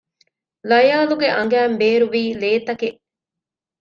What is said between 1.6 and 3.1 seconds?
ބޭރުވީ ލޭތަކެއް